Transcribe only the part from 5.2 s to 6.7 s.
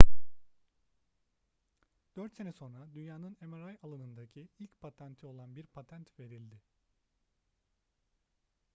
olan bir patent verildi